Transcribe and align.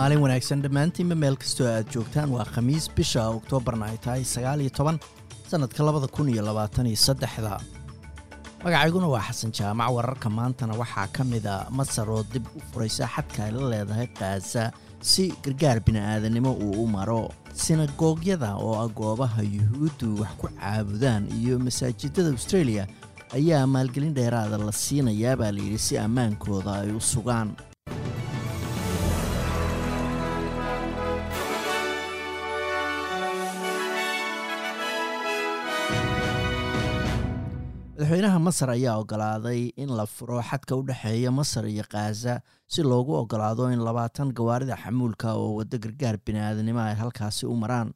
maalin 0.00 0.20
wanaagsan 0.24 0.62
dhammaantiinba 0.64 1.14
meel 1.22 1.36
kastoo 1.42 1.66
aad 1.68 1.88
joogtaan 1.94 2.30
waa 2.36 2.44
khamiis 2.54 2.86
bisha 2.96 3.22
oktoobarna 3.38 3.86
ay 3.92 3.98
tahay 4.04 4.24
sagaal 4.24 4.60
iyo 4.64 4.70
toban 4.78 4.96
sannadka 5.50 5.84
labada 5.84 6.08
kun 6.08 6.28
iyo 6.32 6.42
labaatan 6.42 6.86
iyo 6.86 6.96
saddexda. 6.96 7.60
Magacayguna 8.64 9.08
waa 9.12 9.24
xasan 9.28 9.52
jaamac 9.52 9.90
wararka 9.96 10.28
maantana 10.30 10.74
waxaa 10.82 11.06
ka 11.16 11.24
mid 11.24 11.46
a 11.46 11.66
masar 11.70 12.08
oo 12.10 12.22
dib 12.32 12.44
u 12.56 12.60
furaysa 12.72 13.04
xadka 13.14 13.44
ay 13.44 13.52
la 13.52 13.68
leedahay 13.72 14.08
khaza 14.18 14.72
si 15.00 15.32
gargaar 15.44 15.80
bini'aadanimo 15.84 16.52
uu 16.64 16.84
u 16.84 16.86
maro. 16.86 17.28
Sinagoogyada 17.52 18.56
oo 18.56 18.74
ah 18.80 18.88
goobaha 18.88 19.42
yuhuuddu 19.42 20.20
wax 20.22 20.32
ku 20.40 20.46
caabudaan 20.48 21.28
iyo 21.40 21.58
masaajidada 21.58 22.30
australia 22.32 22.86
ayaa 23.36 23.66
maalgelin 23.66 24.14
dheeraada 24.16 24.56
la 24.58 24.72
siinayaa 24.72 25.36
baa 25.36 25.52
layidhi 25.52 25.78
si 25.78 25.98
ammaankooda 25.98 26.72
ay 26.84 26.92
u 26.96 27.00
sugaan 27.00 27.48
madaxweynaha 38.00 38.38
masar 38.40 38.70
ayaa 38.70 38.96
ogolaaday 39.02 39.72
in 39.76 39.88
la 39.96 40.06
furo 40.06 40.40
xadka 40.42 40.76
u 40.76 40.82
dhexeeya 40.82 41.30
masar 41.30 41.64
iyo 41.68 41.84
khaza 41.84 42.40
si 42.66 42.82
loogu 42.82 43.12
ogolaado 43.14 43.68
in 43.72 43.80
labaatan 43.84 44.32
gawaarida 44.32 44.76
xamuulka 44.76 45.34
oo 45.36 45.56
waddo 45.58 45.78
gargaar 45.78 46.16
bini'aadanimo 46.16 46.80
ay 46.80 46.94
halkaasi 46.94 47.46
u 47.46 47.54
maraan. 47.56 47.92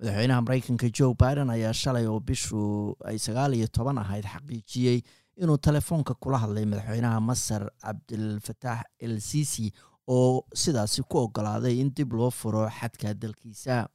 Madaxweynaha 0.00 0.40
maraykanka 0.42 0.90
joe 0.92 1.14
biden 1.14 1.50
ayaa 1.50 1.72
shalay 1.72 2.06
oo 2.06 2.20
bishu 2.20 2.94
ay 3.04 3.16
sagaal 3.18 3.54
iyo 3.54 3.66
toban 3.72 3.98
ahayd 3.98 4.24
xaqiijiyey 4.26 5.00
inuu 5.40 5.56
telefoonka 5.58 6.14
kula 6.14 6.38
hadlay 6.38 6.64
madaxweynaha 6.66 7.20
masar 7.20 7.70
cabdilfataax 7.80 8.84
el 9.00 9.20
sisi 9.20 9.72
oo 10.08 10.44
sidaasi 10.54 11.02
ku 11.08 11.18
ogolaaday 11.24 11.80
in 11.80 11.90
dib 11.96 12.12
loo 12.12 12.30
furo 12.30 12.68
xadka 12.68 13.14
dalkiisa 13.14 13.88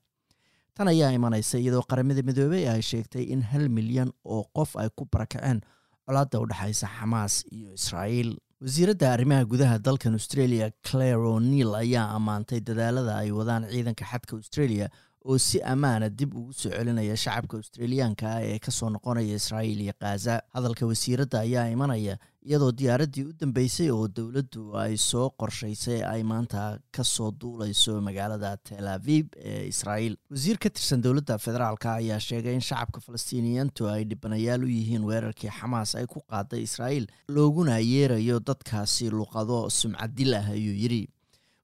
tan 0.78 0.88
ayaa 0.94 1.12
imanaysa 1.18 1.58
iyadoo 1.64 1.84
qaramada 1.92 2.22
midoobey 2.30 2.64
ay 2.74 2.82
sheegtay 2.92 3.24
in 3.34 3.42
hal 3.52 3.66
milyan 3.78 4.10
oo 4.36 4.44
qof 4.58 4.72
ay 4.82 4.90
ku 4.98 5.04
barakaceen 5.14 5.60
colaadda 6.08 6.40
u 6.44 6.46
dhexaysa 6.52 6.88
xamaas 6.98 7.34
iyo 7.58 7.70
israa'iil. 7.80 8.30
Wasiiradda 8.66 9.08
arrimaha 9.16 9.46
gudaha 9.52 9.76
dalkan 9.88 10.14
australia 10.20 10.68
claire 10.90 11.24
o'neil 11.34 11.72
ayaa 11.82 12.06
ammaantay 12.18 12.60
dadaalada 12.70 13.14
ay 13.24 13.30
wadaan 13.40 13.64
ciidanka 13.74 14.06
xadka 14.12 14.34
australia 14.40 14.88
oo 15.30 15.38
si 15.48 15.58
ammaana 15.74 16.10
dib 16.20 16.32
ugu 16.40 16.54
soo 16.62 16.70
celinaya 16.78 17.16
shacabka 17.24 17.58
australiyaanka 17.60 18.30
ee 18.50 18.60
ka 18.66 18.72
soo 18.80 18.90
noqonaya 18.96 19.36
israa'iil 19.42 19.82
iyo 19.86 19.94
khaza 20.02 20.36
hadalka 20.56 20.84
wasiiradda 20.92 21.40
ayaa 21.48 21.66
imanaya 21.76 22.16
iyadoo 22.48 22.72
diyaaraddii 22.80 23.24
u 23.30 23.34
dambeysay 23.42 23.90
oo 23.96 24.06
dowladdu 24.18 24.62
ay 24.84 24.94
soo 25.10 25.26
qorshaysay 25.42 26.00
ay 26.14 26.22
maanta 26.32 26.62
ka 26.96 27.04
soo 27.14 27.32
duulayso 27.42 27.96
magaalada 28.08 28.52
tel 28.68 28.88
aviv 28.94 29.26
ee 29.52 29.68
israa'iil. 29.72 30.16
Wasiir 30.32 30.58
ka 30.64 30.70
tirsan 30.70 31.02
dowladda 31.06 31.36
federaalka 31.46 31.90
ayaa 32.00 32.20
sheegay 32.28 32.56
in 32.60 32.64
shacabka 32.70 33.00
falastiiniyiintu 33.08 33.90
ay 33.96 34.04
dhibanayaal 34.12 34.64
u 34.64 34.70
yihiin 34.78 35.04
weerarkii 35.10 35.52
xamaas 35.60 35.92
ay 36.02 36.06
ku 36.14 36.24
qaaday 36.32 36.62
israa'iil 36.70 37.08
looguna 37.38 37.76
yeerayo 37.92 38.40
dadkaasi 38.52 39.10
luqado 39.20 39.60
sumcadil 39.80 40.34
ah 40.40 40.48
ayuu 40.56 40.78
yidhi 40.84 41.04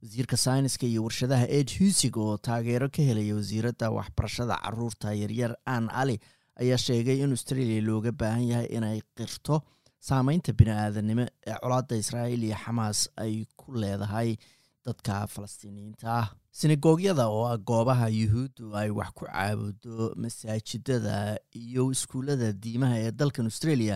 wasiirka 0.03 0.37
sayniska 0.45 0.85
iyo 0.91 1.01
warshadaha 1.07 1.45
ed 1.59 1.69
husig 1.79 2.17
oo 2.17 2.37
taageero 2.37 2.87
ka 2.95 3.01
helaya 3.09 3.35
wasiiradda 3.39 3.87
waxbarashada 3.97 4.55
carruurta 4.63 5.13
yaryar 5.21 5.51
ann 5.75 5.89
ali 6.01 6.19
ayaa 6.61 6.77
sheegay 6.85 7.17
in 7.23 7.31
australia 7.37 7.81
looga 7.89 8.11
baahan 8.21 8.43
yahay 8.51 8.67
inay 8.77 8.99
qirto 9.17 9.55
saameynta 10.09 10.51
bini-aadanimo 10.59 11.25
ee 11.49 11.55
colaadda 11.63 11.95
israa'iil 12.03 12.43
iyo 12.49 12.57
xamaas 12.65 12.99
ay 13.23 13.33
ku 13.59 13.71
leedahay 13.81 14.29
dadka 14.85 15.13
falastiiniyiinta. 15.33 16.03
Ah 16.19 16.27
sinagoogyada 16.59 17.25
oo 17.35 17.43
ah 17.51 17.57
goobaha 17.69 18.07
yuhuuddu 18.19 18.65
ay 18.81 18.89
wax 18.99 19.09
ku 19.19 19.23
caabudo 19.31 20.11
masaajidada 20.23 21.15
iyo 21.63 21.83
iskuullada 21.95 22.51
diimaha 22.63 22.97
ee 23.05 23.11
dalkan 23.21 23.45
australia 23.51 23.95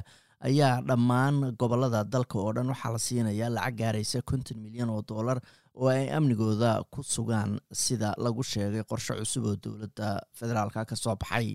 ayaa 0.50 0.82
dhammaan 0.90 1.36
gobollada 1.62 2.02
dalka 2.14 2.36
oo 2.44 2.52
dhan 2.56 2.70
waxaa 2.74 2.92
la 2.96 3.00
siinayaa 3.08 3.50
lacag 3.58 3.76
gaaraysa 3.82 4.22
konton 4.30 4.58
milyan 4.66 4.90
oo 4.96 5.02
dollar 5.12 5.38
oo 5.82 5.88
ay 5.94 6.06
amnigooda 6.18 6.72
ku 6.94 7.00
sugaan 7.14 7.52
sida 7.84 8.10
lagu 8.26 8.44
sheegay 8.52 8.84
qorshe 8.92 9.14
cusub 9.20 9.44
oo 9.52 9.56
dowladda 9.64 10.08
federaalka 10.40 10.86
ka 10.90 10.96
soo 11.04 11.16
baxay. 11.24 11.50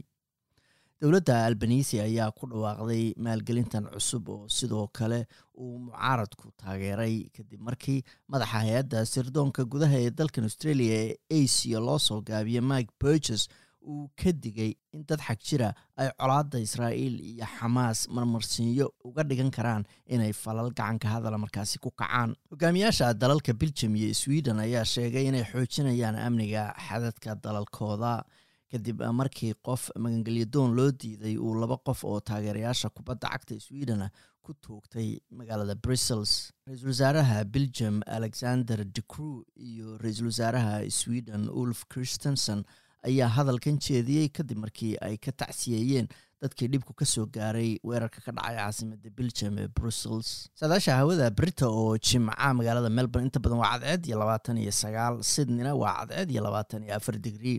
Dowladda 1.03 1.34
albanisi 1.47 1.99
ayaa 2.00 2.31
ku 2.38 2.47
dhawaaqday 2.50 3.05
maalgelintan 3.25 3.84
cusub 3.94 4.28
oo 4.34 4.47
sidoo 4.56 4.87
kale 4.99 5.27
uu 5.59 5.78
mucaaradku 5.87 6.47
taageeray 6.62 7.16
kadib 7.37 7.60
markii 7.69 7.99
madaxa 8.33 8.59
hay'adda 8.62 9.00
sirdoonka 9.12 9.65
gudaha 9.72 9.99
ee 10.06 10.10
dalkan 10.19 10.44
australia 10.49 10.94
ee 11.06 11.16
asia 11.43 11.78
loo 11.87 11.99
soo 12.09 12.21
gaabiyey 12.31 12.62
mike 12.72 12.93
burges 13.03 13.43
uu 13.87 14.09
ka 14.16 14.32
digay 14.32 14.75
in 14.93 15.04
dad 15.09 15.20
xag 15.20 15.38
jira 15.48 15.69
ay 15.97 16.09
colaadda 16.20 16.59
israa'iil 16.60 17.16
iyo 17.20 17.47
xamaas 17.59 18.09
marmarsiinyo 18.09 18.87
uga 19.04 19.22
dhigan 19.25 19.50
karaan 19.50 19.84
inay 20.06 20.32
falal 20.32 20.70
gacanka 20.70 21.09
hadala 21.09 21.38
markaasi 21.38 21.78
ku 21.78 21.91
kacaan. 21.91 22.34
Hogaamiyaasha 22.50 23.15
dalalka 23.15 23.53
belgium 23.53 23.97
iyo 23.97 24.15
sweden 24.15 24.59
ayaa 24.60 24.84
sheegay 24.84 25.26
inay 25.28 25.44
xoojinayaan 25.53 26.16
amniga 26.16 26.75
xadadka 26.88 27.34
dalalkooda. 27.44 28.25
Kadib 28.72 29.03
markii 29.12 29.53
qof 29.66 29.91
magangelyadoon 30.00 30.71
loo 30.76 30.91
diiday 30.92 31.37
uu 31.37 31.54
laba 31.60 31.76
qof 31.76 32.04
oo 32.09 32.21
taageerayaasha 32.21 32.88
kubadda 32.97 33.28
cagta 33.28 33.60
sweden 33.60 34.09
ku 34.42 34.54
toogtay 34.54 35.21
magaalada 35.31 35.75
brussels. 35.76 36.50
Ra'iisul 36.66 36.88
wasaaraha 36.88 37.44
belgium 37.44 38.00
alexander 38.06 38.78
de 38.84 39.03
crew 39.12 39.44
iyo 39.56 39.98
ra'iisul 40.00 40.26
wasaaraha 40.32 40.88
sweden 40.91 41.48
ulf 41.53 41.84
christensen 41.92 42.65
ayaa 43.09 43.29
hadalkan 43.37 43.77
jeediyey 43.87 44.29
kadib 44.39 44.59
markii 44.65 44.93
ay 45.07 45.17
ka 45.25 45.33
tacsiyeeyeen 45.43 46.07
dadkii 46.43 46.69
dhibku 46.73 46.93
ka 47.01 47.05
soo 47.15 47.27
gaaray 47.37 47.71
weerarka 47.89 48.21
ka 48.27 48.33
dhacay 48.37 48.57
caasimada 48.61 49.11
belgium 49.19 49.59
ee 49.65 49.69
brussels. 49.79 50.29
Saadaasha 50.61 50.97
hawada 51.01 51.31
brita 51.31 51.67
oo 51.69 51.93
jimca 52.09 52.49
magaalada 52.59 52.91
melbourne 52.99 53.27
inta 53.29 53.41
badan 53.45 53.59
waa 53.63 53.73
cadceed 53.79 54.07
iyo 54.09 54.17
labaatan 54.23 54.57
iyo 54.65 54.73
sagaal 54.83 55.15
sydneyna 55.33 55.75
waa 55.83 55.95
cadceed 56.01 56.31
iyo 56.35 56.43
labaatan 56.47 56.83
iyo 56.87 56.95
afar 56.99 57.17
digrii 57.27 57.59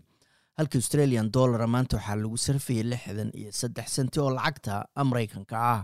halka 0.59 0.75
australian 0.81 1.31
dollara 1.37 1.67
maanta 1.75 1.95
waxaa 1.99 2.17
lagu 2.23 2.37
sarfayay 2.47 2.83
lixdan 2.93 3.29
iyo 3.41 3.51
saddex 3.61 3.87
senti 3.97 4.19
oo 4.23 4.29
lacagta 4.37 4.75
maraykanka 5.11 5.55
ah 5.73 5.79